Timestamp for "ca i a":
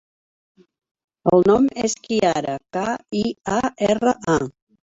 2.79-3.63